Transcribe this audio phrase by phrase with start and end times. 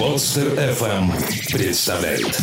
[0.00, 1.12] Подстер FM
[1.52, 2.34] представляет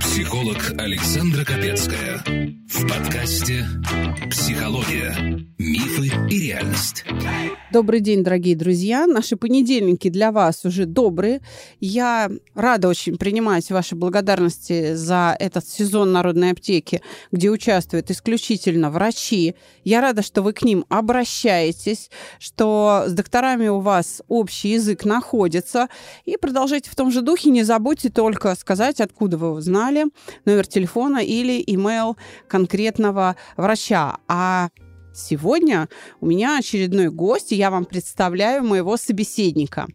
[0.00, 2.22] Психолог Александра Капецкая
[2.68, 3.64] в подкасте
[4.30, 5.44] «Психология.
[5.58, 7.04] Мифы и реальность».
[7.72, 9.06] Добрый день, дорогие друзья.
[9.06, 11.40] Наши понедельники для вас уже добрые.
[11.80, 19.56] Я рада очень принимать ваши благодарности за этот сезон народной аптеки, где участвуют исключительно врачи.
[19.82, 25.88] Я рада, что вы к ним обращаетесь, что с докторами у вас общий язык находится.
[26.24, 27.48] И продолжайте в том же духе.
[27.48, 30.04] Не забудьте только сказать, откуда вы узнали,
[30.44, 34.18] номер телефона или имейл конкретного врача.
[34.28, 34.68] А
[35.16, 35.88] Сегодня
[36.20, 39.86] у меня очередной гость, и я вам представляю моего собеседника.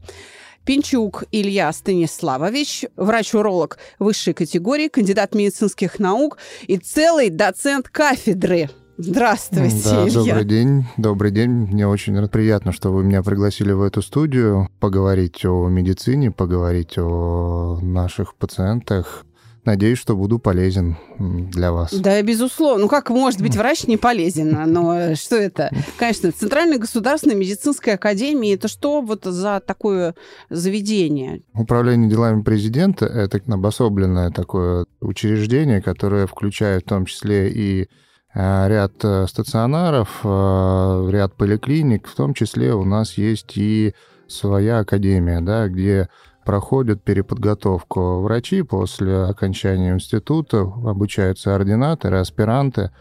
[0.65, 8.69] Пинчук Илья Станиславович, врач-уролог высшей категории, кандидат медицинских наук и целый доцент кафедры.
[9.03, 10.13] Здравствуйте, да, Илья.
[10.13, 11.49] Добрый день, добрый день.
[11.49, 17.79] Мне очень приятно, что вы меня пригласили в эту студию поговорить о медицине, поговорить о
[17.81, 19.25] наших пациентах,
[19.63, 21.93] Надеюсь, что буду полезен для вас.
[21.93, 22.85] Да, безусловно.
[22.85, 24.57] Ну, как может быть врач не полезен?
[24.73, 25.69] Но что это?
[25.97, 30.15] Конечно, Центральная государственная медицинская академия, это что вот за такое
[30.49, 31.43] заведение?
[31.53, 37.87] Управление делами президента– это обособленное такое учреждение, которое включает в том числе и э,
[38.33, 43.93] ряд э, стационаров, э, ряд поликлиник, в том числе у нас есть и
[44.27, 46.07] своя академия, да, где
[46.45, 52.91] проходят переподготовку врачи после окончания института, обучаются ординаторы, аспиранты.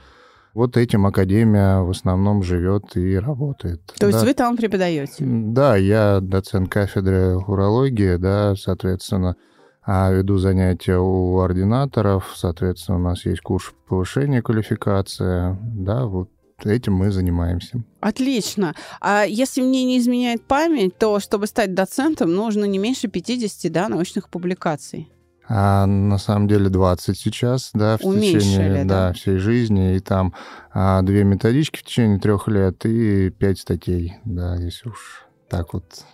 [0.52, 3.86] Вот этим академия в основном живет и работает.
[3.86, 4.06] То да.
[4.08, 5.14] есть вы там преподаете?
[5.20, 9.36] Да, я доцент кафедры урологии, да, соответственно,
[9.82, 16.28] а веду занятия у ординаторов, соответственно, у нас есть курс повышения квалификации, да, вот
[16.64, 17.82] этим мы занимаемся.
[18.00, 18.74] Отлично.
[19.00, 23.88] А если мне не изменяет память, то чтобы стать доцентом, нужно не меньше 50 да,
[23.88, 25.10] научных публикаций.
[25.52, 29.08] А на самом деле 20 сейчас, да, в Уменьшили, течение да?
[29.08, 29.96] Да, всей жизни.
[29.96, 30.32] И там
[30.72, 36.04] а, две методички в течение трех лет и пять статей, да, если уж так вот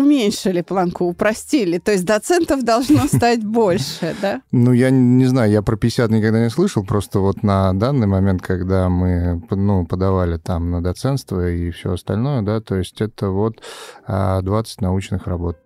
[0.00, 1.78] уменьшили планку, упростили.
[1.78, 4.42] То есть доцентов должно стать больше, да?
[4.52, 8.42] Ну, я не знаю, я про 50 никогда не слышал, просто вот на данный момент,
[8.42, 13.62] когда мы ну, подавали там на доцентство и все остальное, да, то есть это вот
[14.06, 14.42] 20 а,
[14.80, 15.58] научных работ.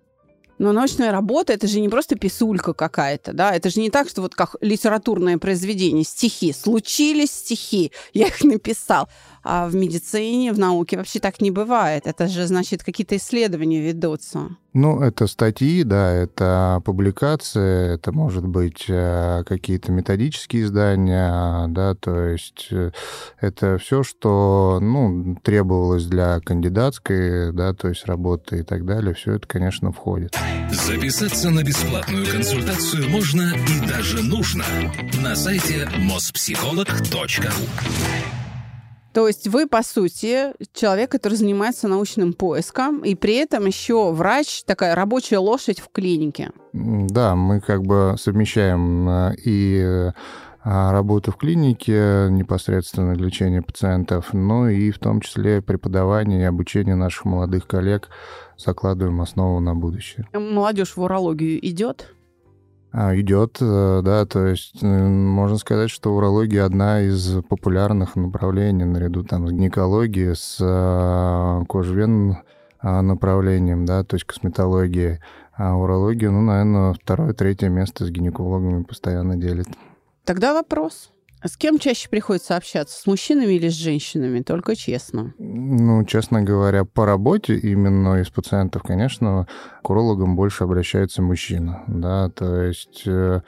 [0.60, 4.20] Но научная работа это же не просто писулька какая-то, да, это же не так, что
[4.20, 6.52] вот как литературное произведение, стихи.
[6.52, 9.08] Случились стихи, я их написал.
[9.42, 12.06] А в медицине, в науке вообще так не бывает.
[12.06, 14.50] Это же, значит, какие-то исследования ведутся.
[14.72, 22.26] Ну, это статьи, да, это публикации, это, может быть, э, какие-то методические издания, да, то
[22.26, 22.92] есть э,
[23.40, 29.34] это все, что, ну, требовалось для кандидатской, да, то есть работы и так далее, все
[29.34, 30.38] это, конечно, входит.
[30.70, 34.64] Записаться на бесплатную консультацию можно и даже нужно
[35.20, 38.39] на сайте mospsycholog.ru
[39.12, 44.62] то есть вы, по сути, человек, который занимается научным поиском, и при этом еще врач,
[44.64, 46.50] такая рабочая лошадь в клинике.
[46.72, 50.12] Да, мы как бы совмещаем э, и
[50.62, 56.94] а, работу в клинике, непосредственно лечение пациентов, но и в том числе преподавание и обучение
[56.94, 58.10] наших молодых коллег
[58.58, 60.28] закладываем основу на будущее.
[60.34, 62.14] Молодежь в урологию идет?
[62.92, 68.84] А, идет, э, да, то есть э, можно сказать, что урология одна из популярных направлений
[68.84, 72.38] наряду там с гинекологией, с э, кожвен
[72.82, 75.20] направлением, да, то есть косметологией.
[75.52, 79.66] А урология, ну, наверное, второе, третье место с гинекологами постоянно делит.
[80.24, 81.10] Тогда вопрос.
[81.42, 83.00] А с кем чаще приходится общаться?
[83.00, 84.40] С мужчинами или с женщинами?
[84.40, 85.34] Только честно.
[85.38, 89.46] Ну, честно говоря, по работе именно из пациентов, конечно,
[89.82, 91.82] к урологам больше обращается мужчина.
[91.86, 93.40] Да, то есть э,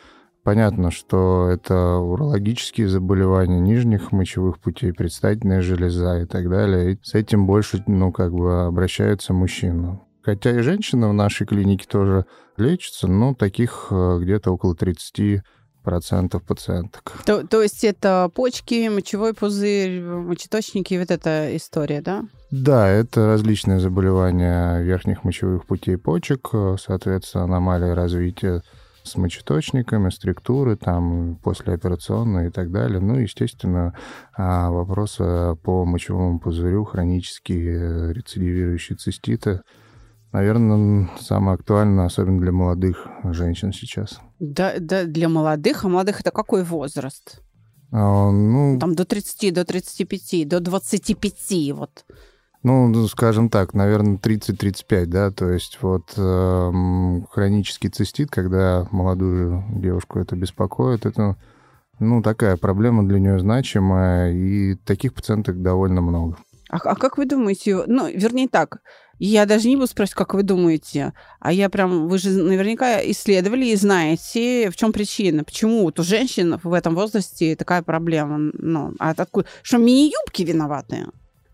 [0.45, 6.95] Понятно, что это урологические заболевания нижних мочевых путей, предстательная железа и так далее.
[6.95, 10.01] И с этим больше, ну, как бы обращаются мужчины.
[10.21, 12.27] Хотя и женщины в нашей клинике тоже
[12.57, 15.43] лечатся, но таких э, где-то около 30
[15.83, 17.13] процентов пациенток.
[17.27, 22.25] То, то есть это почки, мочевой пузырь, мочеточники, вот эта история, да?
[22.51, 28.63] Да, это различные заболевания верхних мочевых путей почек, соответственно, аномалии развития
[29.03, 33.01] с мочеточниками, структуры, там, послеоперационные и так далее.
[33.01, 33.95] Ну, естественно,
[34.37, 39.63] а, вопросы по мочевому пузырю, хронические рецидивирующие циститы–
[40.33, 44.21] наверное, самое актуальное, особенно для молодых женщин сейчас.
[44.41, 45.85] Да, да, для молодых.
[45.85, 47.41] А молодых это какой возраст?
[47.93, 52.05] А, ну, Там до 30, до 35, до 25 вот.
[52.63, 56.73] Ну, скажем так, наверное, 30-35, да, то есть вот э,
[57.31, 61.37] хронический цистит, когда молодую девушку это беспокоит, это,
[61.99, 66.37] ну, такая проблема для нее значимая, и таких пациенток довольно много.
[66.71, 68.79] А, а как вы думаете, ну, вернее так,
[69.27, 73.67] я даже не буду спрашивать, как вы думаете, а я прям, вы же наверняка исследовали
[73.67, 78.95] и знаете, в чем причина, почему вот у женщин в этом возрасте такая проблема, ну,
[78.99, 81.07] а откуда, что мини-юбки виноваты?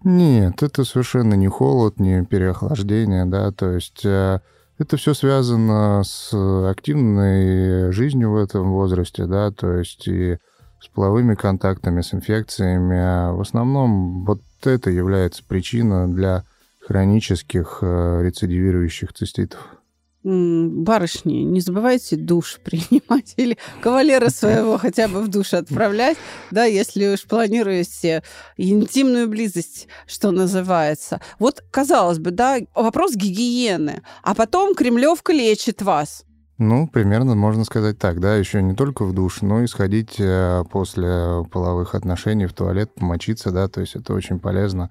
[0.05, 4.41] Нет, это совершенно не холод, не переохлаждение, да, то есть э,
[4.79, 6.32] это все связано с
[6.71, 10.38] активной жизнью в этом возрасте, да, то есть и
[10.81, 12.97] с половыми контактами, с инфекциями.
[12.97, 16.44] А в основном вот это является причиной для
[16.88, 19.79] хронических э, рецидивирующих циститов
[20.25, 26.19] барышни, не забывайте душ принимать или кавалера своего хотя бы в душ отправлять,
[26.50, 28.23] да, если уж планируете
[28.56, 31.20] интимную близость, что называется.
[31.38, 36.25] Вот, казалось бы, да, вопрос гигиены, а потом кремлевка лечит вас.
[36.58, 40.64] Ну, примерно можно сказать так, да, еще не только в душ, но и сходить э,
[40.70, 44.90] после половых отношений в туалет, помочиться, да, то есть это очень полезно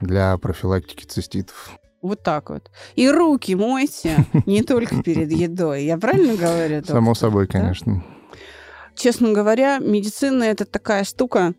[0.00, 1.78] для профилактики циститов.
[2.00, 2.70] Вот так вот.
[2.94, 5.84] И руки мойте не только перед едой.
[5.84, 6.76] Я правильно говорю?
[6.76, 6.96] Доктор?
[6.96, 8.04] Само собой, конечно.
[8.94, 11.54] Честно говоря, медицина это такая штука.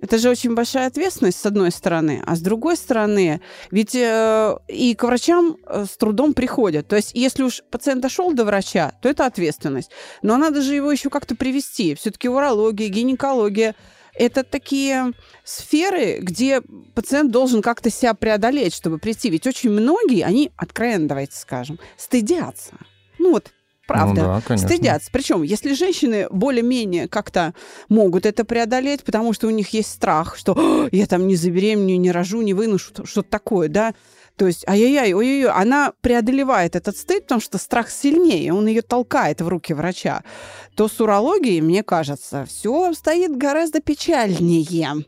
[0.00, 3.40] Это же очень большая ответственность, с одной стороны, а с другой стороны,
[3.70, 6.86] ведь э, и к врачам э, с трудом приходят.
[6.86, 9.90] То есть, если уж пациент дошел до врача, то это ответственность.
[10.20, 11.94] Но надо же его еще как-то привести.
[11.94, 13.74] Все-таки урология, гинекология,
[14.18, 15.12] это такие
[15.44, 16.62] сферы, где
[16.94, 19.30] пациент должен как-то себя преодолеть, чтобы прийти.
[19.30, 22.74] Ведь очень многие, они, откровенно давайте скажем, стыдятся.
[23.18, 23.52] Ну вот,
[23.86, 24.20] Правда.
[24.20, 24.68] Ну, да, конечно.
[24.68, 25.10] Стыдятся.
[25.12, 27.54] Причем, если женщины более-менее как-то
[27.88, 32.10] могут это преодолеть, потому что у них есть страх, что я там не забеременею, не
[32.10, 33.94] рожу, не выношу, что-то такое, да,
[34.36, 39.40] то есть, ай-яй-яй, ой-ой-ой, она преодолевает этот стыд, потому что страх сильнее, он ее толкает
[39.40, 40.24] в руки врача.
[40.74, 45.04] То с урологией, мне кажется, все стоит гораздо печальнее.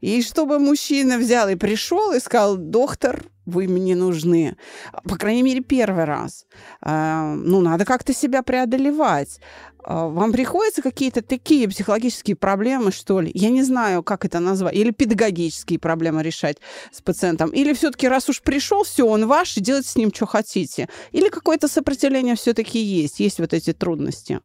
[0.00, 4.56] И чтобы мужчина взял и пришел и сказал, доктор, вы мне нужны.
[5.04, 6.46] По крайней мере, первый раз.
[6.80, 9.40] А, ну, надо как-то себя преодолевать.
[9.84, 13.30] А, вам приходится какие-то такие психологические проблемы, что ли?
[13.34, 14.74] Я не знаю, как это назвать.
[14.74, 16.58] Или педагогические проблемы решать
[16.92, 17.50] с пациентом.
[17.50, 20.88] Или все-таки, раз уж пришел, все, он ваш, и делайте с ним, что хотите.
[21.10, 23.18] Или какое-то сопротивление все-таки есть.
[23.20, 24.40] Есть вот эти трудности.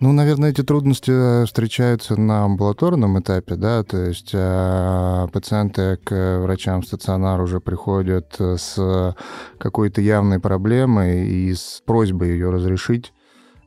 [0.00, 6.40] Ну, наверное, эти трудности э, встречаются на амбулаторном этапе, да, то есть э, пациенты к
[6.40, 9.14] врачам в стационар уже приходят с
[9.58, 13.12] какой-то явной проблемой и с просьбой ее разрешить,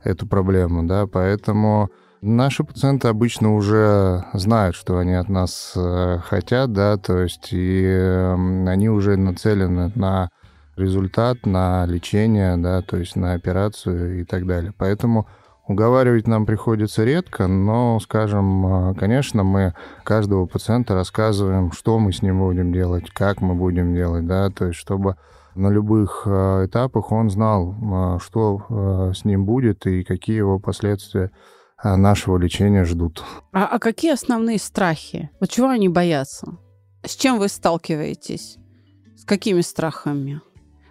[0.04, 1.90] эту проблему, да, поэтому
[2.20, 7.84] наши пациенты обычно уже знают, что они от нас э, хотят, да, то есть и
[7.84, 8.34] э,
[8.68, 10.28] они уже нацелены на
[10.76, 14.72] результат, на лечение, да, то есть на операцию и так далее.
[14.76, 15.26] Поэтому
[15.66, 22.20] Уговаривать нам приходится редко, но, скажем, э, конечно, мы каждого пациента рассказываем, что мы с
[22.20, 25.16] ним будем делать, как мы будем делать, да, то есть чтобы
[25.54, 31.30] на любых э, этапах он знал, э, что с ним будет и какие его последствия
[31.82, 33.22] нашего лечения ждут.
[33.52, 35.30] А, а какие основные страхи?
[35.40, 36.58] Вот чего они боятся?
[37.04, 38.58] С чем вы сталкиваетесь?
[39.16, 40.40] С какими страхами?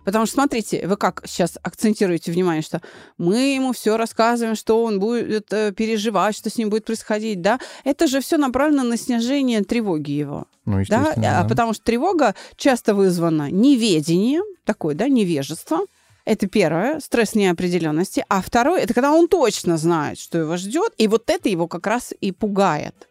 [0.03, 2.81] Потому что, смотрите, вы как сейчас акцентируете внимание, что
[3.17, 7.59] мы ему все рассказываем, что он будет э, переживать, что с ним будет происходить, да?
[7.83, 10.45] Это же все направлено на снижение тревоги его.
[10.65, 11.13] Ну, да?
[11.17, 11.45] да?
[11.47, 15.81] Потому что тревога часто вызвана неведением, такое, да, невежество.
[16.25, 18.23] Это первое, стресс неопределенности.
[18.29, 21.85] А второе, это когда он точно знает, что его ждет, и вот это его как
[21.85, 23.09] раз и пугает.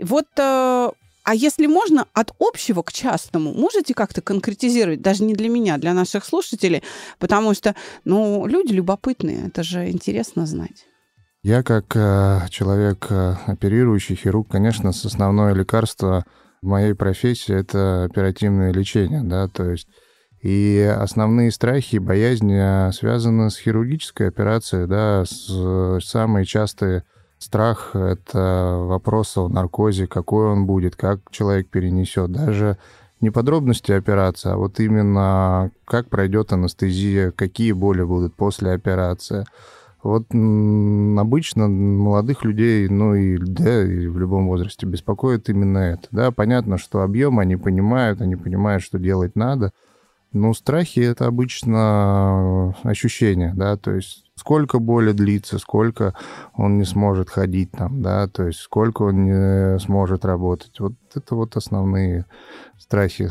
[0.00, 0.90] Вот э,
[1.28, 5.92] а если можно, от общего к частному, можете как-то конкретизировать, даже не для меня, для
[5.92, 6.82] наших слушателей,
[7.18, 7.74] потому что,
[8.06, 10.86] ну, люди любопытные, это же интересно знать.
[11.42, 16.24] Я как э, человек, э, оперирующий хирург, конечно, с основное лекарство
[16.62, 19.86] в моей профессии это оперативное лечение, да, то есть.
[20.40, 27.04] И основные страхи и боязни связаны с хирургической операцией, да, с, самые частые
[27.38, 32.32] Страх— это вопрос о наркозе, какой он будет, как человек перенесет.
[32.32, 32.78] Даже
[33.20, 39.44] не подробности операции, а вот именно как пройдет анестезия, какие боли будут после операции.
[40.02, 46.06] Вот обычно молодых людей, ну и да, и в любом возрасте беспокоит именно это.
[46.12, 49.72] Да, понятно, что объем они понимают, они понимают, что делать надо,
[50.32, 56.14] но страхи это обычно ощущение, да, то есть сколько боли длится, сколько
[56.54, 60.78] он не сможет ходить там, да, то есть сколько он не сможет работать.
[60.80, 62.26] Вот это вот основные
[62.78, 63.30] страхи,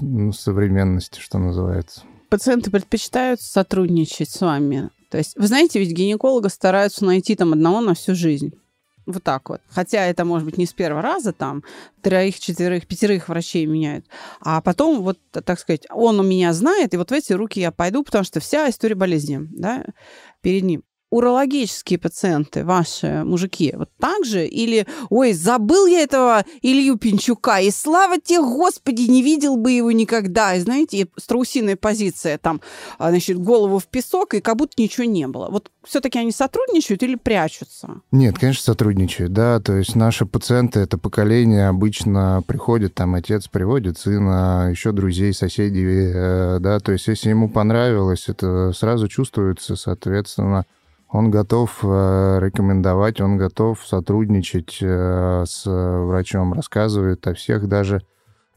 [0.00, 2.02] ну, современности, что называется.
[2.30, 4.90] Пациенты предпочитают сотрудничать с вами.
[5.10, 8.52] То есть, вы знаете, ведь гинеколога стараются найти там одного на всю жизнь.
[9.08, 9.62] Вот так вот.
[9.70, 11.64] Хотя это может быть не с первого раза, там,
[12.02, 14.04] троих, четверых, пятерых врачей меняют.
[14.42, 17.72] А потом, вот, так сказать, он у меня знает, и вот в эти руки я
[17.72, 19.82] пойду, потому что вся история болезни, да,
[20.42, 24.46] перед ним урологические пациенты, ваши мужики, вот так же?
[24.46, 29.92] Или, ой, забыл я этого Илью Пинчука, и слава тебе, Господи, не видел бы его
[29.92, 30.54] никогда.
[30.54, 32.60] И знаете, страусиная позиция, там,
[32.98, 35.48] а, значит, голову в песок, и как будто ничего не было.
[35.50, 38.00] Вот все-таки они сотрудничают или прячутся?
[38.12, 39.60] Нет, конечно, сотрудничают, да.
[39.60, 46.12] То есть наши пациенты, это поколение обычно приходит, там, отец приводит сына, еще друзей, соседей,
[46.14, 46.80] э, да.
[46.80, 50.66] То есть если ему понравилось, это сразу чувствуется, соответственно,
[51.10, 58.02] он готов э, рекомендовать, он готов сотрудничать э, с врачом, рассказывает о всех даже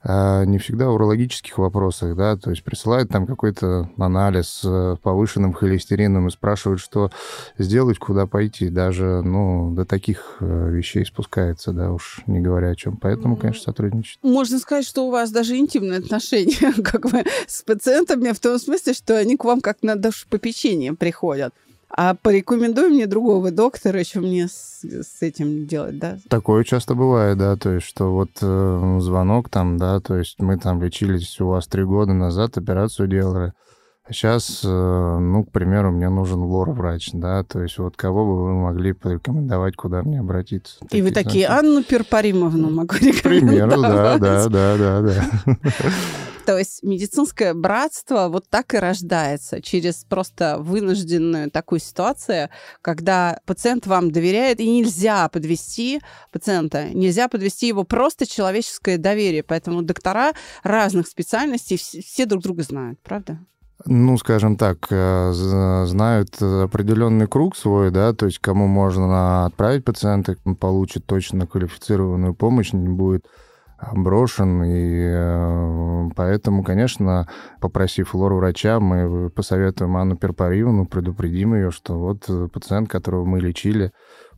[0.03, 6.27] э, не всегда урологических вопросах, да, то есть присылает там какой-то анализ с повышенным холестерином
[6.27, 7.09] и спрашивает, что
[7.57, 12.97] сделать, куда пойти, даже, ну, до таких вещей спускается, да, уж не говоря о чем.
[12.97, 14.19] Поэтому, конечно, сотрудничать.
[14.23, 18.91] Можно сказать, что у вас даже интимные отношения как бы с пациентами в том смысле,
[18.91, 21.53] что они к вам как на душепопечение приходят.
[21.95, 26.17] А порекомендуй мне другого доктора, что мне с, с этим делать, да?
[26.29, 30.57] Такое часто бывает, да, то есть, что вот э, звонок там, да, то есть мы
[30.57, 33.53] там лечились у вас три года назад, операцию делали,
[34.09, 38.53] сейчас, э, ну, к примеру, мне нужен лор-врач, да, то есть вот кого бы вы
[38.53, 40.77] могли порекомендовать, куда мне обратиться?
[40.81, 41.67] И такие, вы такие, знаете?
[41.67, 43.19] Анну Перпаримовну могу рекомендовать.
[43.19, 45.25] К примеру, да, да, да, да, да.
[46.45, 52.49] То есть медицинское братство вот так и рождается через просто вынужденную такую ситуацию,
[52.81, 59.43] когда пациент вам доверяет, и нельзя подвести пациента, нельзя подвести его просто человеческое доверие.
[59.43, 60.33] Поэтому доктора
[60.63, 63.39] разных специальностей все друг друга знают, правда?
[63.85, 70.35] Ну, скажем так, э, знают определенный круг свой, да, то есть кому можно отправить пациента,
[70.45, 73.25] он получит точно квалифицированную помощь, не будет
[73.93, 77.27] брошен, и э, поэтому, конечно,
[77.59, 83.91] попросив лор-врача, мы посоветуем Анну Перпаривну, предупредим ее, что вот пациент, которого мы лечили,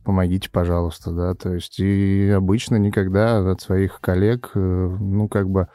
[0.04, 5.68] помогите, пожалуйста, да, то есть и обычно никогда от своих коллег, э, ну, как бы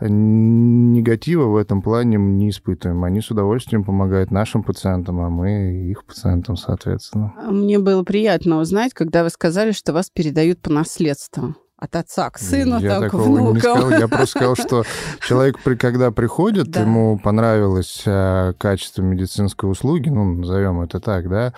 [0.00, 3.02] негатива в этом плане не испытываем.
[3.02, 7.34] Они с удовольствием помогают нашим пациентам, а мы их пациентам, соответственно.
[7.50, 12.38] Мне было приятно узнать, когда вы сказали, что вас передают по наследству от отца к
[12.38, 13.54] сыну, я так, к внукам.
[13.54, 13.90] Не сказал.
[13.90, 14.82] Я просто сказал, что
[15.26, 16.80] человек, когда приходит, да.
[16.80, 21.54] ему понравилось а, качество медицинской услуги, ну, назовем это так, да,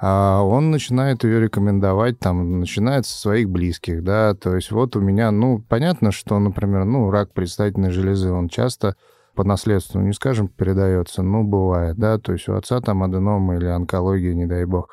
[0.00, 5.00] а он начинает ее рекомендовать, там, начинает со своих близких, да, то есть вот у
[5.00, 8.94] меня, ну, понятно, что, например, ну, рак предстательной железы, он часто
[9.34, 13.66] по наследству, не скажем, передается, но бывает, да, то есть у отца там аденома или
[13.66, 14.90] онкология, не дай бог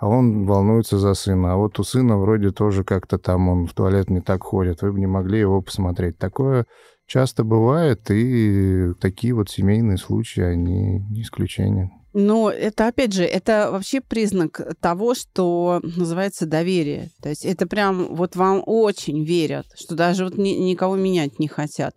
[0.00, 1.52] а он волнуется за сына.
[1.52, 4.80] А вот у сына вроде тоже как-то там он в туалет не так ходит.
[4.80, 6.16] Вы бы не могли его посмотреть.
[6.16, 6.66] Такое
[7.06, 11.90] часто бывает, и такие вот семейные случаи, они не исключение.
[12.14, 17.10] Но это, опять же, это вообще признак того, что называется доверие.
[17.22, 21.46] То есть это прям вот вам очень верят, что даже вот ни, никого менять не
[21.46, 21.94] хотят.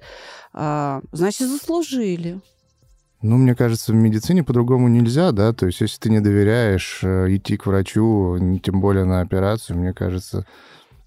[0.52, 2.42] А, значит, заслужили.
[3.24, 7.34] Ну, мне кажется, в медицине по-другому нельзя, да, то есть если ты не доверяешь э,
[7.34, 10.46] идти к врачу, тем более на операцию, мне кажется,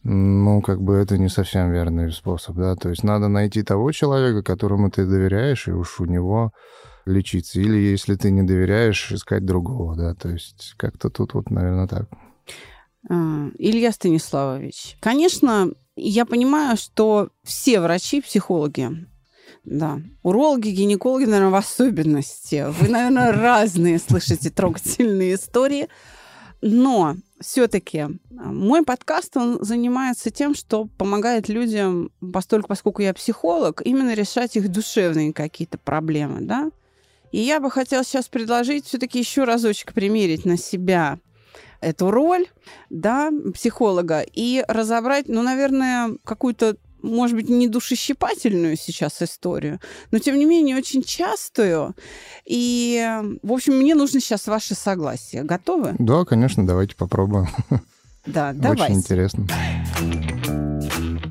[0.03, 4.43] ну, как бы это не совсем верный способ, да, то есть надо найти того человека,
[4.43, 6.53] которому ты доверяешь, и уж у него
[7.05, 7.61] лечиться.
[7.61, 12.09] Или если ты не доверяешь, искать другого, да, то есть как-то тут вот, наверное, так.
[13.11, 19.07] А, Илья Станиславович, конечно, я понимаю, что все врачи, психологи,
[19.67, 20.01] да.
[20.23, 22.67] Урологи, гинекологи, наверное, в особенности.
[22.69, 25.89] Вы, наверное, разные слышите трогательные истории.
[26.63, 33.83] Но все-таки а, мой подкаст, он занимается тем, что помогает людям, постольку, поскольку я психолог,
[33.85, 36.71] именно решать их душевные какие-то проблемы, да.
[37.33, 41.19] И я бы хотела сейчас предложить все-таки еще разочек примерить на себя
[41.81, 42.47] эту роль,
[42.89, 50.39] да, психолога и разобрать, ну, наверное, какую-то может быть, не душещипательную сейчас историю, но, тем
[50.39, 51.95] не менее, очень частую.
[52.45, 53.07] И,
[53.43, 55.43] в общем, мне нужно сейчас ваше согласие.
[55.43, 55.95] Готовы?
[55.99, 57.49] Да, конечно, давайте попробуем.
[58.27, 58.85] Да, давайте.
[58.85, 59.47] Очень интересно.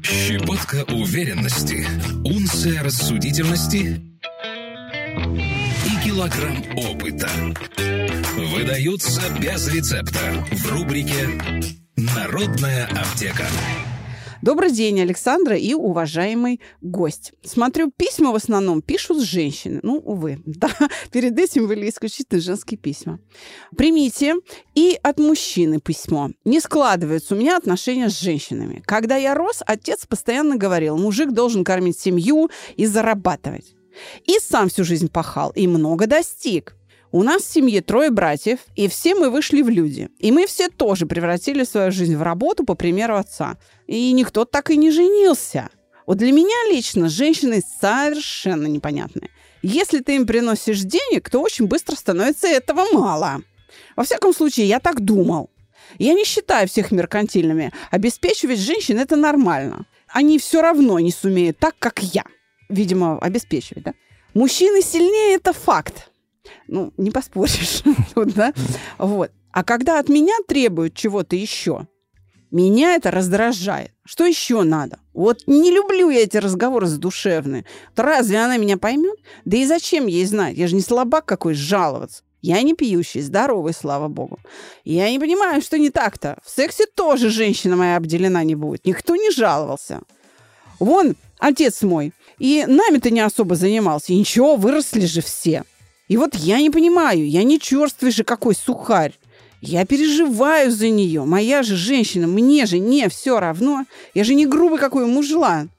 [0.01, 1.86] Щепотка уверенности,
[2.24, 4.01] унция рассудительности
[5.86, 7.29] и килограмм опыта
[8.38, 10.20] выдаются без рецепта
[10.51, 11.41] в рубрике
[11.96, 13.46] «Народная аптека».
[14.46, 17.34] Добрый день, Александра и уважаемый гость.
[17.44, 19.80] Смотрю, письма в основном пишут женщины.
[19.82, 20.70] Ну, увы, да,
[21.12, 23.18] перед этим были исключительно женские письма.
[23.75, 24.36] Примите
[24.75, 26.30] и от мужчины письмо.
[26.44, 28.84] Не складываются у меня отношения с женщинами.
[28.86, 33.74] Когда я рос, отец постоянно говорил, мужик должен кормить семью и зарабатывать.
[34.25, 36.75] И сам всю жизнь пахал, и много достиг.
[37.16, 40.10] У нас в семье трое братьев, и все мы вышли в люди.
[40.20, 43.56] И мы все тоже превратили свою жизнь в работу по примеру отца.
[43.88, 45.70] И никто так и не женился.
[46.06, 49.30] Вот для меня лично женщины совершенно непонятные.
[49.62, 53.44] Если ты им приносишь денег, то очень быстро становится этого мало.
[53.96, 55.50] Во всяком случае, я так думал.
[55.98, 57.72] Я не считаю всех меркантильными.
[57.92, 59.86] Обеспечивать женщин– это нормально.
[60.10, 62.26] Они все равно не сумеют так, как я.
[62.68, 63.94] Видимо, обеспечивать, да?
[64.34, 66.10] Мужчины сильнее– это факт
[66.68, 67.84] ну, не поспоришь.
[68.16, 68.54] да?
[68.98, 69.32] вот.
[69.52, 71.88] А когда от меня требуют чего-то еще,
[72.52, 73.92] меня это раздражает.
[74.06, 75.00] Что еще надо?
[75.14, 77.66] Вот не люблю я эти разговоры задушевные.
[77.96, 79.18] То разве она меня поймет?
[79.46, 80.56] Да и зачем ей знать?
[80.56, 82.24] Я же не слабак какой жаловаться.
[82.42, 84.40] Я не пьющий, здоровый, слава богу.
[84.84, 86.38] Я не понимаю, что не так-то.
[86.46, 88.86] В сексе тоже женщина моя обделена не будет.
[88.86, 90.02] Никто не жаловался.
[90.80, 92.14] Вон, отец мой.
[92.38, 94.14] И нами-то не особо занимался.
[94.14, 95.64] И ничего, выросли же все.
[96.08, 99.14] И вот я не понимаю, я не черствый же какой сухарь.
[99.62, 101.24] Я переживаю за нее.
[101.26, 103.86] Моя же женщина, мне же не все равно.
[104.14, 105.72] Я же не грубый какой мужлан.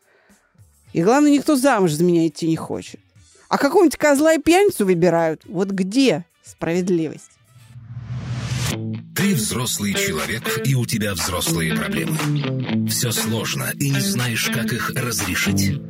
[0.93, 3.01] И главное, никто замуж за меня идти не хочет.
[3.49, 5.43] А какого-нибудь козла и пьяницу выбирают.
[5.45, 7.36] Вот где справедливость?
[9.15, 12.89] Ты взрослый человек, и у тебя взрослые проблемы.
[12.89, 15.81] Все сложно, и не знаешь, как их разрешить.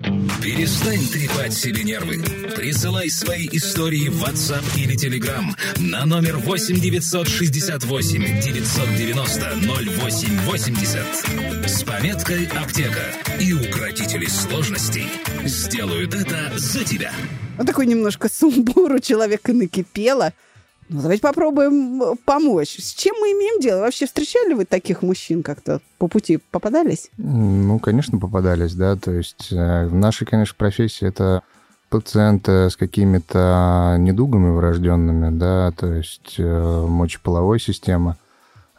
[0.40, 2.22] Перестань трепать себе нервы.
[2.54, 5.44] Присылай свои истории в WhatsApp или Telegram
[5.78, 13.12] на номер 8 968 990 0880 с пометкой «Аптека».
[13.40, 15.08] И укротители сложностей
[15.44, 17.12] сделают это за тебя.
[17.58, 20.32] Вот такой немножко сумбур у человека накипело–
[20.88, 22.76] ну, давайте попробуем помочь.
[22.78, 23.80] С чем мы имеем дело?
[23.80, 27.10] Вообще встречали вы таких мужчин как-то по пути попадались?
[27.16, 28.94] Ну, конечно, попадались, да.
[28.96, 31.42] То есть э, в нашей, конечно, профессии это
[31.90, 38.16] пациенты с какими-то недугами врожденными, да, то есть э, мочеполовой система.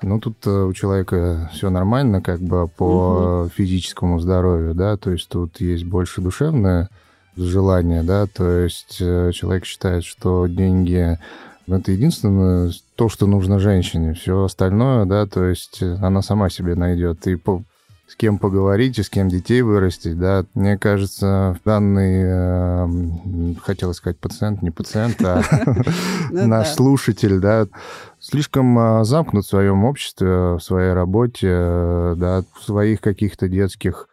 [0.01, 3.49] Ну, тут э, у человека все нормально, как бы по угу.
[3.49, 6.89] физическому здоровью, да, то есть тут есть больше душевное
[7.35, 11.17] желание, да, то есть человек считает, что деньги
[11.75, 14.13] это единственное то, что нужно женщине.
[14.13, 17.27] Все остальное, да, то есть э, она сама себе найдет.
[17.27, 17.63] И по,
[18.07, 20.45] с кем поговорить, и с кем детей вырастить, да.
[20.53, 25.41] Мне кажется, данный, э, хотел сказать пациент, не пациент, а
[26.31, 27.67] ну наш слушатель, да,
[28.19, 34.07] слишком а, замкнут в своем обществе, в своей работе, э, да, в своих каких-то детских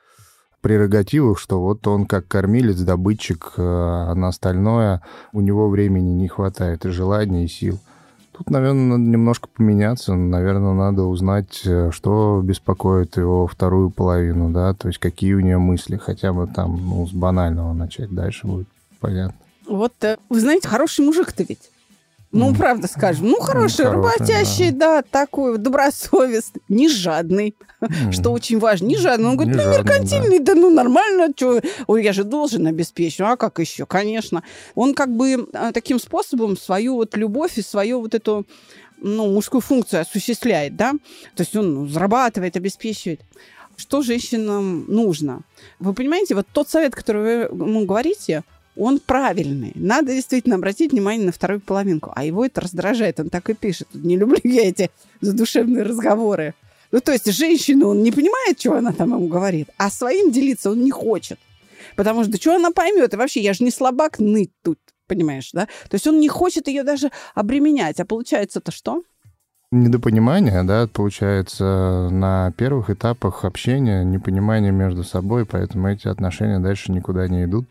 [0.64, 5.03] прерогативах, что вот он как кормилец, добытчик, э, а на остальное
[5.35, 7.79] у него времени не хватает, и желания, и сил.
[8.33, 10.14] Тут, наверное, надо немножко поменяться.
[10.14, 15.59] Наверное, надо узнать, э, что беспокоит его вторую половину, да, то есть какие у нее
[15.59, 18.68] мысли, хотя бы там, ну, с банального начать, дальше будет
[19.00, 19.37] понятно.
[19.68, 21.70] Вот, э, вы знаете, хороший мужик-то ведь.
[22.35, 22.57] Ну, mm.
[22.57, 23.29] правда скажем.
[23.29, 24.97] Ну, хороший, ну, работящий, да.
[24.97, 28.11] да, такой добросовестный, не жадный, mm.
[28.11, 28.87] что очень важно.
[28.87, 29.29] Не жадный.
[29.29, 30.55] Он говорит, не ну, жадный, меркантильный, да.
[30.55, 33.20] да ну, нормально, что, Ой, я же должен обеспечить.
[33.20, 33.87] Ну, а как еще?
[33.87, 34.42] Конечно.
[34.75, 38.44] Он как бы а, таким способом свою вот любовь и свою вот эту
[38.99, 40.92] ну, мужскую функцию осуществляет, да.
[41.37, 43.20] То есть он ну, зарабатывает, обеспечивает.
[43.77, 45.42] Что женщинам нужно?
[45.79, 48.42] Вы понимаете, вот тот совет, который вы ему говорите,
[48.77, 49.73] он правильный.
[49.75, 52.13] Надо действительно обратить внимание на вторую половинку.
[52.15, 53.21] А его это раздражает.
[53.21, 53.89] Он так и пишет.
[53.95, 56.55] Не люблю я эти задушевные разговоры.
[56.91, 60.71] Ну, то есть женщину он не понимает, что она там ему говорит, а своим делиться
[60.71, 61.39] он не хочет.
[61.97, 63.13] Потому что что она поймет?
[63.13, 65.67] И вообще, я же не слабак ныть тут, понимаешь, да?
[65.89, 68.01] То есть он не хочет ее даже обременять.
[68.01, 69.03] А получается-то что?
[69.71, 77.27] Недопонимание, да, получается на первых этапах общения, непонимание между собой, поэтому эти отношения дальше никуда
[77.27, 77.67] не идут.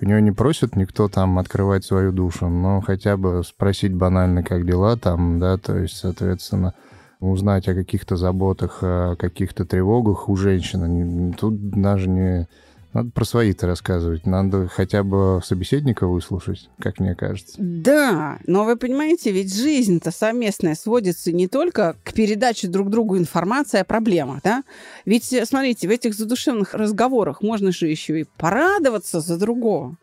[0.00, 4.66] У него не просит никто там открывать свою душу, но хотя бы спросить банально, как
[4.66, 6.74] дела там, да, то есть, соответственно,
[7.20, 11.32] узнать о каких-то заботах, о каких-то тревогах у женщины.
[11.32, 12.46] Тут даже не
[12.96, 14.26] надо про свои-то рассказывать.
[14.26, 17.54] Надо хотя бы собеседника выслушать, как мне кажется.
[17.58, 23.80] Да, но вы понимаете, ведь жизнь-то совместная сводится не только к передаче друг другу информации
[23.80, 24.64] о проблемах, да?
[25.04, 29.96] Ведь, смотрите, в этих задушевных разговорах можно же еще и порадоваться за другого.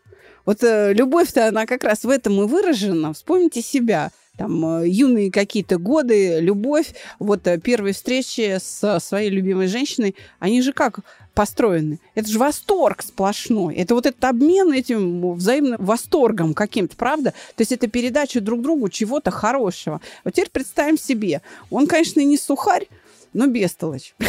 [0.46, 3.12] Вот э, любовь-то, она как раз в этом и выражена.
[3.12, 4.10] Вспомните себя.
[4.36, 10.62] Там э, юные какие-то годы, любовь, вот э, первые встречи с своей любимой женщиной, они
[10.62, 11.00] же как
[11.34, 11.98] построены?
[12.14, 13.74] Это же восторг сплошной.
[13.74, 17.32] Это вот этот обмен этим взаимным восторгом каким-то, правда?
[17.56, 20.00] То есть это передача друг другу чего-то хорошего.
[20.24, 22.88] Вот теперь представим себе, он, конечно, не сухарь,
[23.32, 24.14] но бестолочь.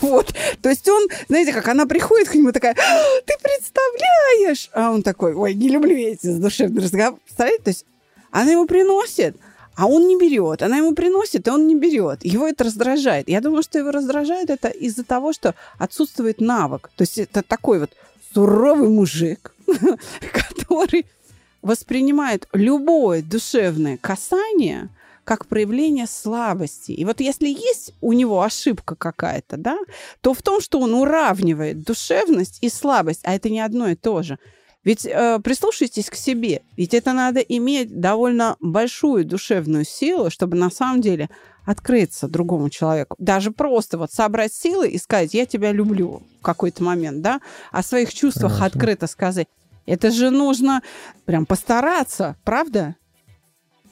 [0.00, 0.34] Вот.
[0.62, 4.70] То есть он, знаете, как она приходит к нему такая, «А, ты представляешь?
[4.72, 7.16] А он такой, ой, не люблю эти задушевные разговоры.
[7.24, 7.62] Представляете?
[7.62, 7.84] То есть
[8.30, 9.36] она ему приносит,
[9.76, 10.62] а он не берет.
[10.62, 12.24] Она ему приносит, и он не берет.
[12.24, 13.28] Его это раздражает.
[13.28, 16.90] Я думаю, что его раздражает это из-за того, что отсутствует навык.
[16.96, 17.90] То есть это такой вот
[18.34, 19.54] суровый мужик,
[20.32, 21.06] который
[21.62, 24.88] воспринимает любое душевное касание
[25.24, 26.92] как проявление слабости.
[26.92, 29.78] И вот если есть у него ошибка какая-то, да,
[30.22, 34.22] то в том, что он уравнивает душевность и слабость, а это не одно и то
[34.22, 34.38] же.
[34.84, 40.70] Ведь э, прислушайтесь к себе, ведь это надо иметь довольно большую душевную силу, чтобы на
[40.70, 41.28] самом деле
[41.66, 43.14] открыться другому человеку.
[43.18, 47.82] Даже просто вот собрать силы и сказать, я тебя люблю в какой-то момент, да, о
[47.82, 48.76] своих чувствах Хорошо.
[48.76, 49.48] открыто сказать.
[49.84, 50.82] Это же нужно
[51.24, 52.94] прям постараться, правда?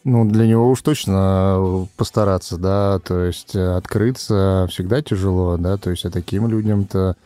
[0.05, 5.91] Ну, для него уж точно постараться, да, то есть э, открыться всегда тяжело, да, то
[5.91, 7.17] есть а таким людям-то,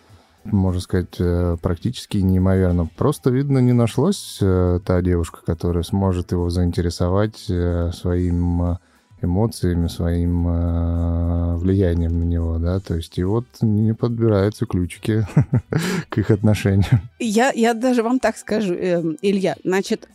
[0.44, 2.86] можно сказать, э, практически неимоверно.
[2.96, 8.78] Просто, видно, не нашлась э, та девушка, которая сможет его заинтересовать своим
[9.22, 15.26] эмоциями, своим влиянием на него, да, то есть и вот не подбираются ключики
[16.08, 17.02] к их отношениям.
[17.18, 20.08] Я, я даже вам так скажу, Илья, значит,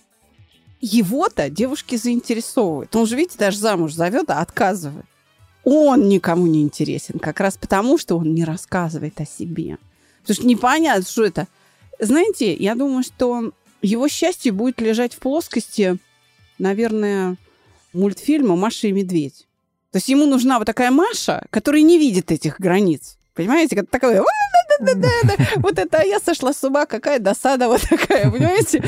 [0.81, 2.95] его-то девушки заинтересовывают.
[2.95, 5.05] Он же, видите, даже замуж зовет, а отказывает.
[5.63, 9.77] Он никому не интересен, как раз потому, что он не рассказывает о себе.
[10.25, 11.47] Потому что непонятно, что это.
[11.99, 13.51] Знаете, я думаю, что
[13.83, 15.97] его счастье будет лежать в плоскости,
[16.57, 17.37] наверное,
[17.93, 19.45] мультфильма «Маша и медведь».
[19.91, 23.17] То есть ему нужна вот такая Маша, которая не видит этих границ.
[23.35, 24.23] Понимаете, как такая
[25.57, 28.83] вот это а я сошла с ума, какая досада вот такая, понимаете?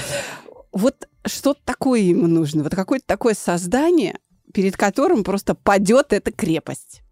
[0.72, 2.64] Вот что такое ему нужно?
[2.64, 4.18] Вот какое-то такое создание,
[4.54, 7.04] перед которым просто падет эта крепость.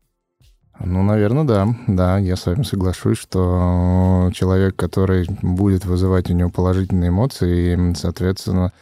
[0.80, 1.68] Ну, наверное, да.
[1.88, 7.96] Да, я с вами соглашусь, что человек, который будет вызывать у него положительные эмоции, и,
[7.96, 8.74] соответственно,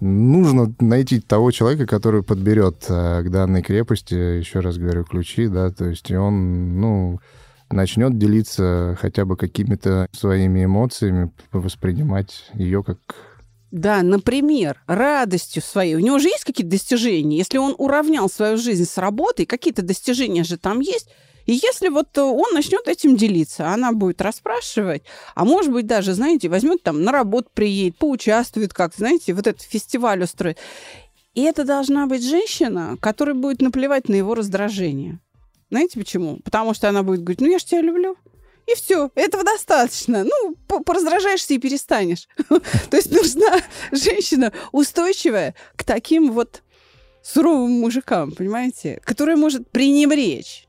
[0.00, 5.70] нужно найти того человека, который подберет э, к данной крепости, еще раз говорю, ключи, да,
[5.70, 7.20] то есть он, ну,
[7.70, 12.98] начнет делиться хотя бы какими-то своими эмоциями, воспринимать ее как
[13.70, 15.94] да, например, радостью своей.
[15.94, 17.36] У него же есть какие-то достижения.
[17.36, 21.10] Если он уравнял свою жизнь с работой, какие-то достижения же там есть.
[21.48, 25.02] И если вот он начнет этим делиться, она будет расспрашивать,
[25.34, 29.62] а может быть даже, знаете, возьмет там на работу приедет, поучаствует как, знаете, вот этот
[29.62, 30.58] фестиваль устроит.
[31.32, 35.20] И это должна быть женщина, которая будет наплевать на его раздражение.
[35.70, 36.38] Знаете почему?
[36.44, 38.16] Потому что она будет говорить, ну я же тебя люблю.
[38.66, 40.24] И все, этого достаточно.
[40.24, 42.28] Ну, пораздражаешься и перестанешь.
[42.90, 43.58] То есть нужна
[43.90, 46.62] женщина устойчивая к таким вот
[47.22, 50.67] суровым мужикам, понимаете, которая может пренебречь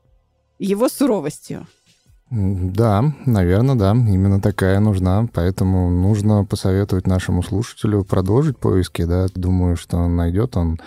[0.60, 1.66] его суровостью.
[2.30, 3.90] Да, наверное, да.
[3.90, 5.26] Именно такая нужна.
[5.34, 9.04] Поэтому нужно посоветовать нашему слушателю продолжить поиски.
[9.04, 9.26] Да.
[9.34, 10.78] Думаю, что он найдет он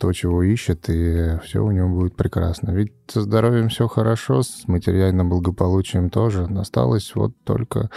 [0.00, 2.70] то, чего ищет, и все у него будет прекрасно.
[2.70, 6.48] Ведь со здоровьем все хорошо, с материальным благополучием тоже.
[6.56, 7.90] Осталось вот только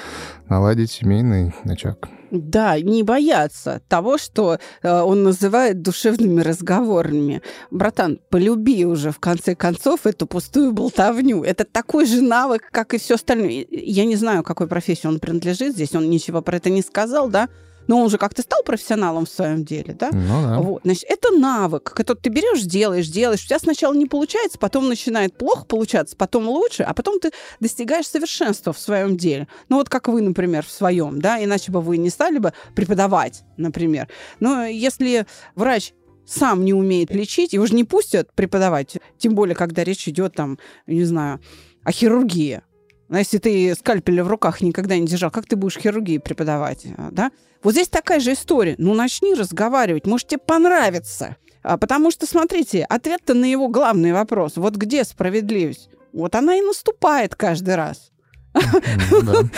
[0.48, 2.08] наладить семейный очаг.
[2.32, 7.42] Да, не бояться того, что э, он называет душевными разговорами.
[7.72, 11.44] Братан, полюби уже в конце концов эту пустую болтовню.
[11.44, 13.66] Это такой же навык, как и все остальное.
[13.70, 15.74] Я не знаю, какой профессии он принадлежит.
[15.74, 17.50] Здесь он ничего про это не сказал, да?
[17.92, 20.12] Но он уже как-то стал профессионалом в своем деле, да?
[20.14, 20.60] Ну, да.
[20.60, 23.44] Вот, значит, это навык, который ты берешь, делаешь, делаешь.
[23.44, 28.08] У тебя сначала не получается, потом начинает плохо получаться, потом лучше, а потом ты достигаешь
[28.08, 29.50] совершенства в своем деле.
[29.68, 33.44] Ну вот как вы, например, в своем, да, иначе бы вы не стали бы преподавать,
[33.58, 34.08] например.
[34.40, 35.26] Но если
[35.56, 35.92] врач
[36.26, 40.60] сам не умеет лечить, его же не пустят преподавать, тем более, когда речь идет там,
[40.88, 41.42] не знаю,
[41.84, 42.62] о хирургии.
[43.12, 47.32] Но если ты скальпеля в руках никогда не держал, как ты будешь хирургии преподавать, да?
[47.62, 48.76] Вот здесь такая же история.
[48.78, 51.36] Ну, начни разговаривать, может, тебе понравится.
[51.62, 54.54] А, потому что, смотрите, ответ-то на его главный вопрос.
[54.56, 55.90] Вот где справедливость?
[56.14, 58.12] Вот она и наступает каждый раз.
[58.54, 59.22] Ну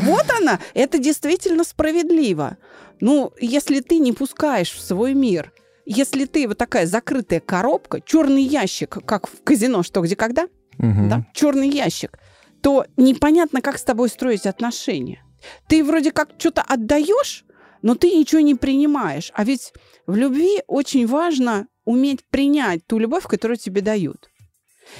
[0.00, 2.56] вот она, это действительно справедливо.
[2.98, 5.52] Ну, если ты не пускаешь в свой мир,
[5.84, 10.48] если ты вот такая закрытая коробка, черный ящик, как в казино, что где когда,
[10.78, 12.18] да, черный ящик,
[12.64, 15.22] то непонятно, как с тобой строить отношения.
[15.68, 17.44] Ты вроде как что-то отдаешь,
[17.82, 19.30] но ты ничего не принимаешь.
[19.34, 19.74] А ведь
[20.06, 24.30] в любви очень важно уметь принять ту любовь, которую тебе дают.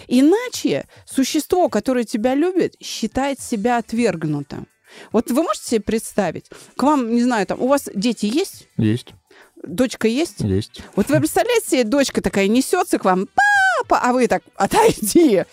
[0.09, 4.67] Иначе существо, которое тебя любит, считает себя отвергнутым.
[5.11, 8.69] Вот вы можете себе представить, к вам, не знаю, там, у вас дети есть?
[8.77, 9.15] Есть.
[9.63, 10.41] Дочка есть?
[10.41, 10.83] Есть.
[10.97, 13.27] Вот вы представляете себе, дочка такая несется к вам,
[13.81, 15.45] папа, а вы так, отойди,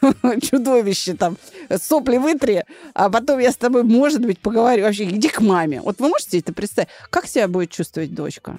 [0.42, 1.36] чудовище там,
[1.80, 4.84] сопли вытри, а потом я с тобой, может быть, поговорю.
[4.84, 5.80] Вообще, иди к маме.
[5.80, 6.90] Вот вы можете это представить?
[7.10, 8.58] Как себя будет чувствовать дочка?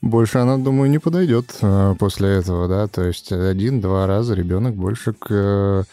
[0.00, 2.88] Больше она, думаю, не подойдет э, после этого, да.
[2.88, 5.84] То есть один-два раза ребенок больше к э,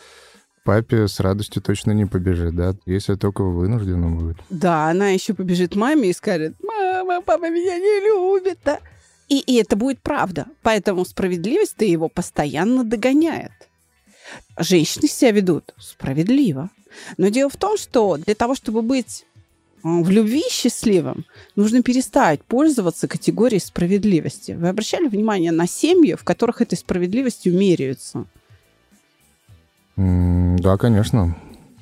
[0.64, 4.38] папе с радостью точно не побежит, да, если только вынуждена будет.
[4.50, 8.80] Да, она еще побежит маме и скажет, мама, папа меня не любит, да.
[9.30, 10.48] И, и это будет правда.
[10.62, 13.52] Поэтому справедливость-то его постоянно догоняет.
[14.58, 16.70] Женщины себя ведут справедливо.
[17.18, 19.26] Но дело в том, что для того, чтобы быть
[19.84, 24.52] в любви счастливым, нужно перестать пользоваться категорией справедливости.
[24.52, 28.26] Вы обращали внимание на семьи, в которых этой справедливостью меряются?
[29.96, 31.36] Да, конечно.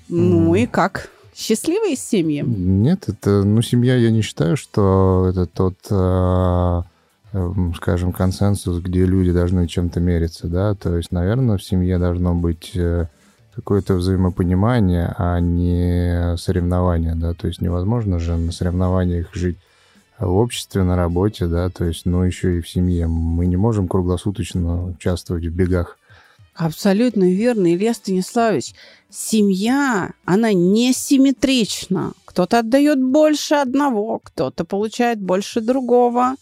[0.10, 1.10] Ну и как?
[1.36, 2.44] Счастливые семьи?
[2.46, 6.84] Нет, это, ну, семья, я не считаю, что это тот, эм,
[7.76, 12.72] скажем, консенсус, где люди должны чем-то мериться, да, то есть, наверное, в семье должно быть
[12.76, 13.08] э,
[13.56, 19.58] какое-то взаимопонимание, а не соревнование, да, то есть невозможно же на соревнованиях жить
[20.20, 23.08] в обществе, на работе, да, то есть, ну, еще и в семье.
[23.08, 25.98] Мы не можем круглосуточно участвовать в бегах.
[26.56, 28.74] Абсолютно верно, Илья Станиславович.
[29.12, 32.14] Семья, она несимметрична.
[32.26, 36.36] Кто-то отдает больше одного, кто-то получает больше другого.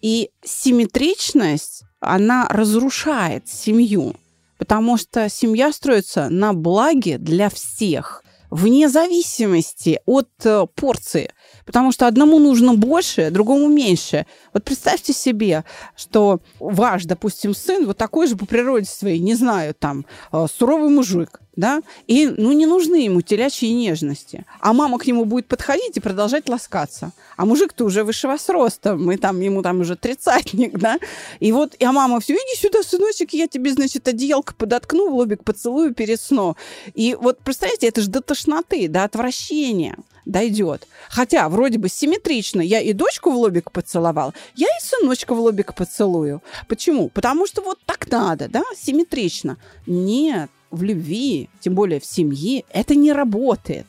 [0.00, 4.14] И симметричность, она разрушает семью.
[4.58, 11.30] Потому что семья строится на благе для всех, вне зависимости от э, порции.
[11.64, 14.26] Потому что одному нужно больше, другому меньше.
[14.52, 15.64] Вот представьте себе,
[15.96, 20.90] что ваш, допустим, сын вот такой же по природе своей, не знаю, там, э, суровый
[20.90, 24.46] мужик, да, и, ну, не нужны ему телячьи нежности.
[24.60, 27.10] А мама к нему будет подходить и продолжать ласкаться.
[27.36, 30.98] А мужик-то уже выше вас ростом, мы там, ему там уже тридцатник, да,
[31.40, 35.42] и вот, а мама все, иди сюда, сыночек, я тебе, значит, одеялко подоткну, в лобик
[35.42, 36.54] поцелую перед сном.
[36.94, 39.96] И вот, представляете, это же до тошноты, до отвращения
[40.28, 40.86] дойдет.
[41.08, 42.60] Хотя вроде бы симметрично.
[42.60, 46.42] Я и дочку в лобик поцеловал, я и сыночка в лобик поцелую.
[46.68, 47.08] Почему?
[47.08, 49.56] Потому что вот так надо, да, симметрично.
[49.86, 53.86] Нет, в любви, тем более в семье, это не работает.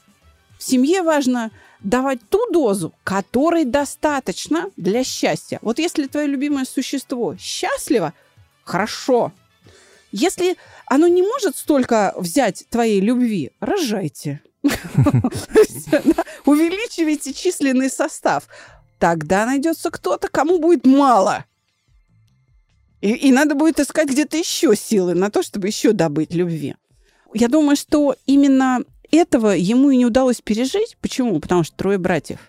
[0.58, 5.60] В семье важно давать ту дозу, которой достаточно для счастья.
[5.62, 8.13] Вот если твое любимое существо счастливо,
[8.63, 9.32] хорошо.
[10.12, 14.42] Если оно не может столько взять твоей любви, рожайте.
[16.46, 18.48] Увеличивайте численный состав.
[18.98, 21.46] Тогда найдется кто-то, кому будет мало.
[23.01, 26.75] И, и надо будет искать где-то еще силы на то, чтобы еще добыть любви.
[27.33, 30.97] Я думаю, что именно этого ему и не удалось пережить.
[31.01, 31.39] Почему?
[31.39, 32.39] Потому что трое братьев.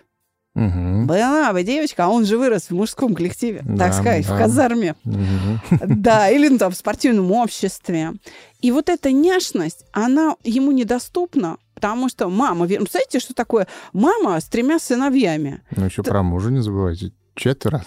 [0.53, 1.05] Угу.
[1.05, 4.35] Была бы девочка, а он же вырос в мужском коллективе, Да, так сказать, да.
[4.35, 4.95] в казарме.
[5.05, 5.61] Мгм.
[6.01, 8.11] Да, или ну, там в спортивном обществе.
[8.59, 12.65] И вот эта няшность, она ему недоступна, потому что мама...
[12.65, 15.61] ве- Представляете, что такое мама с тремя сыновьями?
[15.75, 17.13] Ну, еще про мужа не забывайте.
[17.41, 17.83] Четверо.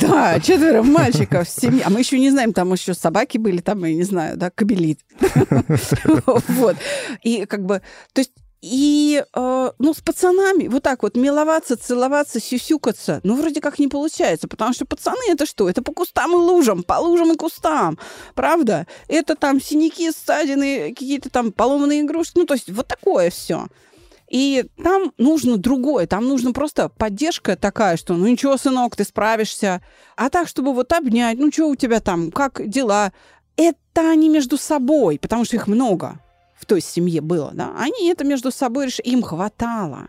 [0.00, 1.84] Да, четверо мальчиков в семье.
[1.84, 4.98] А мы еще не знаем, там еще собаки были, там, я не знаю, да, кабелит.
[6.48, 6.76] Вот.
[7.22, 7.80] И как бы,
[8.12, 13.60] то есть и, э, ну, с пацанами вот так вот миловаться, целоваться, сюсюкаться, ну, вроде
[13.60, 15.70] как не получается, потому что пацаны это что?
[15.70, 17.98] Это по кустам и лужам, по лужам и кустам,
[18.34, 18.88] правда?
[19.06, 23.68] Это там синяки, ссадины, какие-то там поломанные игрушки, ну, то есть вот такое все.
[24.30, 29.80] И там нужно другое, там нужно просто поддержка такая, что ну ничего, сынок, ты справишься.
[30.16, 33.12] А так, чтобы вот обнять, ну что у тебя там, как дела?
[33.56, 36.20] Это они между собой, потому что их много
[36.58, 37.74] в той семье было, да.
[37.78, 40.08] Они это между собой решили, им хватало.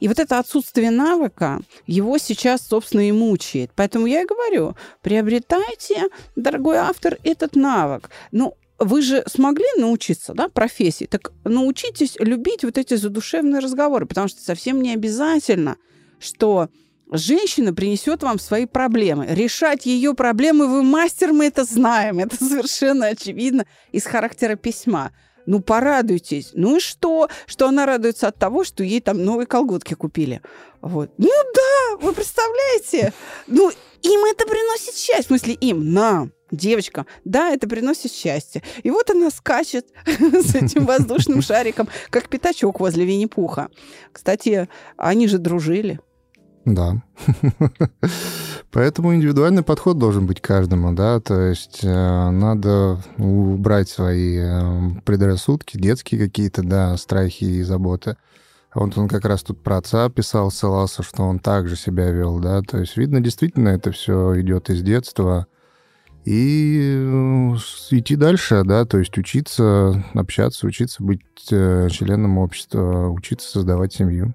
[0.00, 3.70] И вот это отсутствие навыка его сейчас, собственно, и мучает.
[3.76, 8.10] Поэтому я и говорю, приобретайте, дорогой автор, этот навык.
[8.32, 14.26] Ну, вы же смогли научиться, да, профессии, так научитесь любить вот эти задушевные разговоры, потому
[14.26, 15.76] что совсем не обязательно,
[16.18, 16.70] что
[17.12, 19.26] женщина принесет вам свои проблемы.
[19.28, 25.12] Решать ее проблемы вы мастер, мы это знаем, это совершенно очевидно из характера письма.
[25.46, 26.50] Ну, порадуйтесь.
[26.54, 27.28] Ну и что?
[27.46, 30.42] Что она радуется от того, что ей там новые колготки купили.
[30.80, 31.10] Вот.
[31.18, 33.12] Ну да, вы представляете?
[33.46, 33.70] Ну,
[34.02, 35.22] им это приносит счастье.
[35.22, 38.62] В смысле, им, нам девочкам, да, это приносит счастье.
[38.82, 43.68] И вот она скачет с этим воздушным шариком, как пятачок возле Винни-Пуха.
[44.12, 46.00] Кстати, они же дружили.
[46.64, 47.02] Да.
[48.72, 55.76] Поэтому индивидуальный подход должен быть каждому, да, то есть э, надо убрать свои э, предрассудки,
[55.76, 58.16] детские какие-то, да, страхи и заботы.
[58.72, 62.62] Вот он как раз тут про отца писал, ссылался, что он также себя вел, да,
[62.62, 65.48] то есть видно, действительно, это все идет из детства,
[66.24, 67.56] и э,
[67.90, 74.34] идти дальше, да, то есть учиться общаться, учиться быть э, членом общества, учиться создавать семью.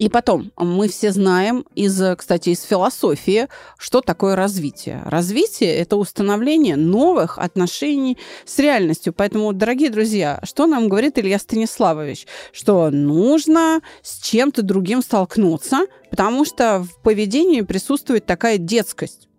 [0.00, 5.02] И потом, мы все знаем из, кстати, из философии, что такое развитие.
[5.04, 9.12] Развитие– это установление новых отношений с реальностью.
[9.12, 12.26] Поэтому, дорогие друзья, что нам говорит Илья Станиславович?
[12.50, 19.29] Что нужно с чем-то другим столкнуться, потому что в поведении присутствует такая детскость.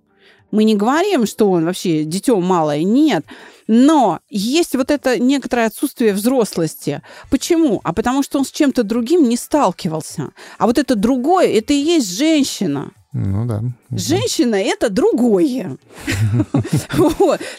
[0.52, 3.26] Мы не говорим, что он вообще дитё малое, нет.
[3.68, 7.02] Но есть вот это некоторое отсутствие взрослости.
[7.30, 7.80] Почему?
[7.84, 10.32] А потому что он с чем-то другим не сталкивался.
[10.58, 12.92] А вот это другое, это и есть женщина.
[13.14, 13.62] Ну да.
[13.92, 15.78] Женщина– это другое.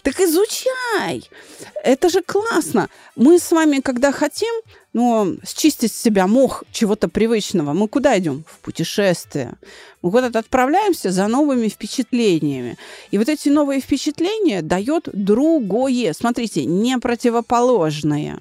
[0.01, 1.29] Так изучай.
[1.83, 2.89] Это же классно.
[3.15, 4.53] Мы с вами, когда хотим,
[4.93, 8.43] ну, счистить с себя мох чего-то привычного, мы куда идем?
[8.47, 9.53] В путешествие.
[10.01, 12.77] Мы куда-то отправляемся за новыми впечатлениями.
[13.11, 16.13] И вот эти новые впечатления дает другое.
[16.13, 18.39] Смотрите, не противоположное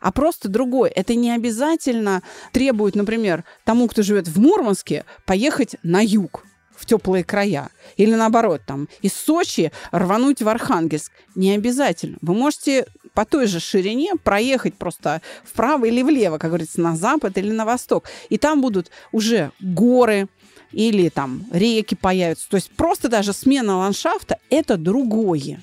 [0.00, 0.90] а просто другое.
[0.94, 6.44] Это не обязательно требует, например, тому, кто живет в Мурманске, поехать на юг
[6.78, 7.70] в теплые края.
[7.96, 11.12] Или наоборот, там, из Сочи рвануть в Архангельск.
[11.34, 12.18] Не обязательно.
[12.20, 17.36] Вы можете по той же ширине проехать просто вправо или влево, как говорится, на запад
[17.36, 18.04] или на восток.
[18.28, 20.28] И там будут уже горы,
[20.70, 22.48] или там реки появятся.
[22.48, 25.60] То есть просто даже смена ландшафта– это другое.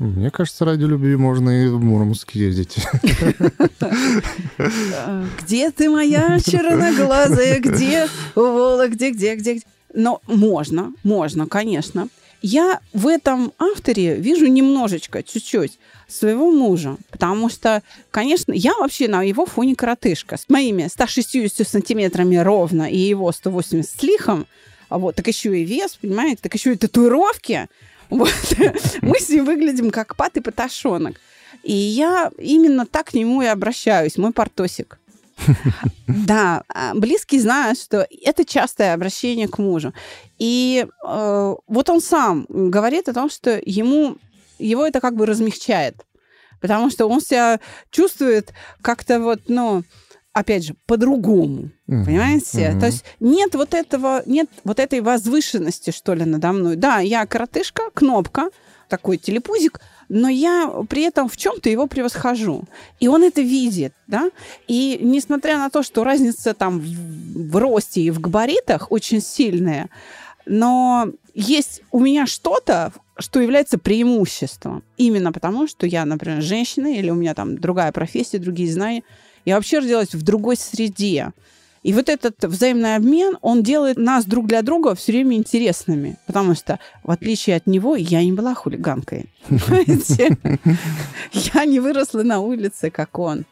[0.00, 2.76] Мне кажется, ради любви можно и в Мурманск ездить.
[5.42, 7.60] Где ты, моя черноглазая?
[7.60, 8.08] Где?
[8.34, 9.60] Вола, где, где, где?
[9.92, 12.08] Но можно, можно, конечно.
[12.40, 19.22] Я в этом авторе вижу немножечко, чуть-чуть своего мужа, потому что, конечно, я вообще на
[19.22, 24.46] его фоне коротышка с моими 160 сантиметрами ровно и его 180 с лихом,
[24.88, 27.68] а вот, так еще и вес, понимаете, так еще и татуировки.
[28.10, 28.34] Вот.
[29.02, 31.16] Мы с ним выглядим как пат и поташонок.
[31.62, 34.98] И я именно так к нему и обращаюсь, мой портосик.
[36.06, 39.94] Да, а, близкий знает, что это частое обращение к мужу.
[40.38, 44.16] И э, вот он сам говорит о том, что ему
[44.58, 46.04] его это как бы размягчает,
[46.60, 49.84] потому что он себя чувствует как-то вот, ну,
[50.32, 52.04] опять же, по-другому, mm-hmm.
[52.04, 52.58] понимаете?
[52.58, 52.80] Mm-hmm.
[52.80, 56.76] То есть нет вот этого, нет вот этой возвышенности, что ли, надо мной.
[56.76, 58.50] Да, я коротышка, кнопка,
[58.88, 62.64] такой телепузик, но я при этом в чем-то его превосхожу.
[62.98, 64.30] И он это видит, да?
[64.66, 69.88] И несмотря на то, что разница там в, в росте и в габаритах очень сильная,
[70.46, 74.82] но есть у меня что-то, что является преимуществом.
[74.96, 79.02] Именно потому, что я, например, женщина, или у меня там другая профессия, другие знания.
[79.44, 81.32] Я вообще родилась в другой среде.
[81.82, 86.18] И вот этот взаимный обмен, он делает нас друг для друга все время интересными.
[86.26, 89.30] Потому что, в отличие от него, я не была хулиганкой.
[91.32, 93.46] Я не выросла на улице, как он.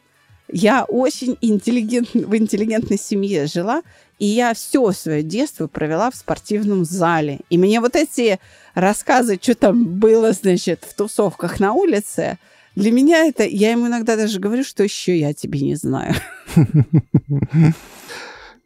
[0.51, 3.83] Я очень интеллигент, в интеллигентной семье жила,
[4.19, 7.41] и я все свое детство провела в спортивном зале.
[7.51, 8.41] И мне вот эти
[8.75, 12.39] рассказы, что там было, значит, в тусовках на улице,
[12.79, 16.15] для меня это, я ему иногда даже говорю, что еще я тебе не знаю.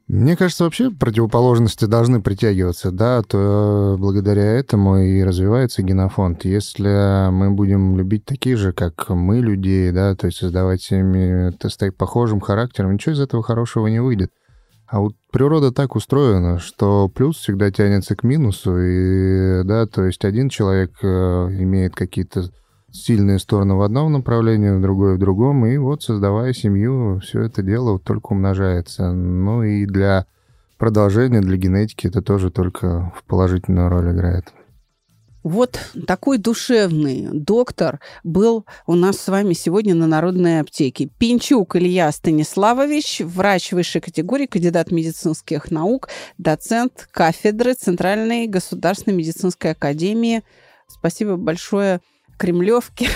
[0.08, 6.44] Мне кажется, вообще противоположности должны притягиваться, да, то благодаря этому и развивается генофонд.
[6.44, 11.92] Если мы будем любить таких же, как мы, людей, да, то есть создавать семьи с
[11.92, 14.30] похожим характером, ничего из этого хорошего не выйдет.
[14.86, 20.26] А вот природа так устроена, что плюс всегда тянется к минусу, и, да, то есть
[20.26, 22.50] один человек э, имеет какие-то
[22.92, 27.92] сильные стороны в одном направлении, другое в другом, и вот, создавая семью, все это дело
[27.92, 29.12] вот только умножается.
[29.12, 30.26] Ну и для
[30.78, 34.52] продолжения, для генетики это тоже только в положительную роль играет.
[35.42, 41.10] Вот такой душевный доктор был у нас с вами сегодня на Народной аптеке.
[41.18, 46.08] Пинчук Илья Станиславович, врач высшей категории, кандидат медицинских наук,
[46.38, 50.44] доцент кафедры Центральной государственной медицинской академии.
[50.86, 52.00] Спасибо большое
[52.36, 53.08] Кремлевки.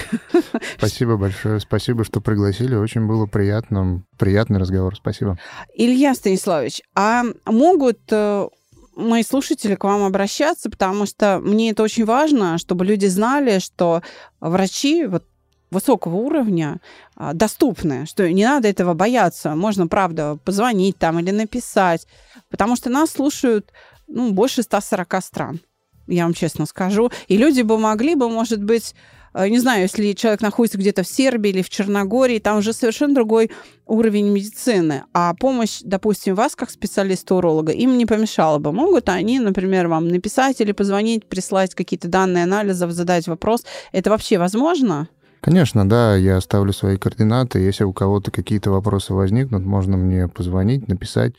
[0.78, 1.60] Спасибо большое.
[1.60, 2.74] Спасибо, что пригласили.
[2.74, 4.02] Очень было приятно.
[4.18, 4.96] Приятный разговор.
[4.96, 5.38] Спасибо.
[5.74, 8.48] Илья Станиславович, а могут э,
[8.96, 14.02] мои слушатели к вам обращаться, потому что мне это очень важно, чтобы люди знали, что
[14.40, 15.24] врачи вот,
[15.70, 16.80] высокого уровня
[17.14, 19.54] а, доступны, что не надо этого бояться.
[19.54, 22.06] Можно, правда, позвонить там или написать,
[22.50, 23.72] потому что нас слушают
[24.06, 25.60] ну, больше 140 стран,
[26.06, 27.10] я вам честно скажу.
[27.28, 28.94] И люди бы могли бы, может быть,
[29.34, 33.14] э, не знаю, если человек находится где-то в Сербии или в Черногории, там уже совершенно
[33.14, 33.50] другой
[33.86, 35.04] уровень медицины.
[35.12, 38.72] А помощь, допустим, вас как специалиста-уролога им не помешала бы.
[38.72, 43.64] Могут они, например, вам написать или позвонить, прислать какие-то данные анализов, задать вопрос.
[43.92, 45.08] Это вообще возможно?
[45.40, 47.60] Конечно, да, я оставлю свои координаты.
[47.60, 51.34] Если у кого-то какие-то вопросы возникнут, можно мне позвонить, написать.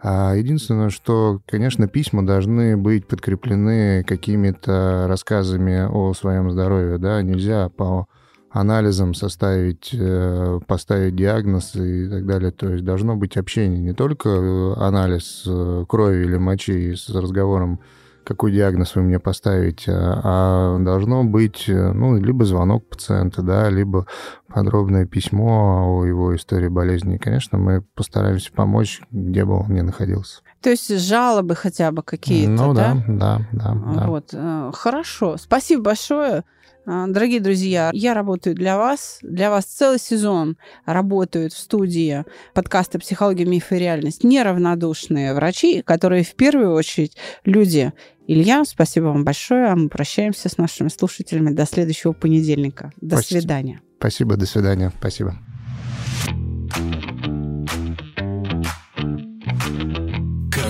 [0.00, 7.68] А единственное, что, конечно, письма должны быть подкреплены какими-то рассказами о своем здоровье, да, нельзя
[7.68, 8.06] по
[8.50, 12.50] анализам составить, э, поставить диагноз и так далее.
[12.52, 17.80] То есть должно быть общение, не только анализ э, крови или мочи с разговором
[18.28, 24.06] какой диагноз вы мне поставите, а должно быть, э, ну, либо звонок пациента, да, либо
[24.48, 27.14] подробное письмо о его истории болезни.
[27.14, 30.42] И, конечно, мы постараемся помочь, где бы он ни находился.
[30.60, 33.02] То есть жалобы хотя бы какие-то, ну, да?
[33.08, 34.06] да, да, да.
[34.06, 35.38] Вот, э, хорошо.
[35.38, 36.44] Спасибо большое.
[36.90, 39.18] А, дорогие друзья, я работаю для вас.
[39.20, 42.24] Для вас целый сезон работают в студии
[42.54, 47.14] подкаста «Психология, миф и реальность» неравнодушные врачи, которые в первую очередь
[47.44, 47.92] люди.
[48.26, 49.66] Илья, спасибо вам большое.
[49.66, 52.90] А мы прощаемся с нашими слушателями до следующего понедельника.
[53.02, 53.40] До Спасибо.
[53.40, 53.80] свидания.
[53.98, 54.90] Спасибо, до свидания.
[54.98, 55.36] Спасибо.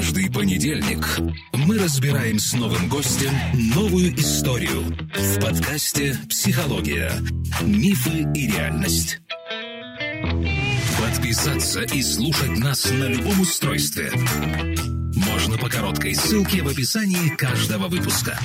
[0.08, 1.06] Каждый понедельник
[1.52, 3.30] мы разбираем с новым гостем
[3.74, 4.84] новую историю
[5.14, 7.12] в подкасте «Психология.
[7.60, 9.20] Мифы и реальность».
[10.98, 14.10] Подписаться и слушать нас на любом устройстве
[15.14, 18.38] можно по короткой ссылке в описании каждого выпуска.